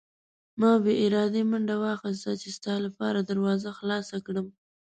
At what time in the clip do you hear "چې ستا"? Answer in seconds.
2.41-2.73